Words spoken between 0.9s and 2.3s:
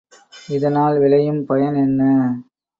விளையும் பயன் என்ன?